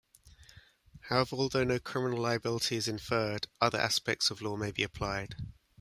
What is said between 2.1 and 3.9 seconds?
liability is inferred, other